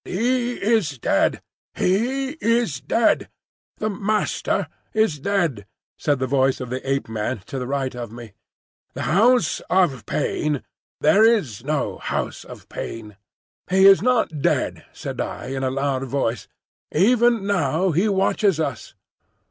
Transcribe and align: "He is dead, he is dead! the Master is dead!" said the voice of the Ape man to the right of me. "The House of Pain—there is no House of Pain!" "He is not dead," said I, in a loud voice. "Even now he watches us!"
"He 0.03 0.53
is 0.53 0.97
dead, 0.97 1.43
he 1.75 2.29
is 2.41 2.79
dead! 2.81 3.29
the 3.77 3.87
Master 3.91 4.67
is 4.95 5.19
dead!" 5.19 5.67
said 5.95 6.17
the 6.17 6.25
voice 6.25 6.59
of 6.59 6.71
the 6.71 6.81
Ape 6.89 7.07
man 7.07 7.43
to 7.45 7.59
the 7.59 7.67
right 7.67 7.93
of 7.93 8.11
me. 8.11 8.33
"The 8.95 9.03
House 9.03 9.59
of 9.69 10.07
Pain—there 10.07 11.23
is 11.23 11.63
no 11.63 11.99
House 11.99 12.43
of 12.43 12.67
Pain!" 12.67 13.15
"He 13.69 13.85
is 13.85 14.01
not 14.01 14.41
dead," 14.41 14.85
said 14.91 15.21
I, 15.21 15.49
in 15.49 15.61
a 15.63 15.69
loud 15.69 16.05
voice. 16.05 16.47
"Even 16.91 17.45
now 17.45 17.91
he 17.91 18.09
watches 18.09 18.59
us!" 18.59 18.95